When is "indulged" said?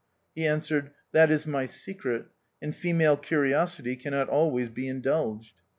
4.87-5.53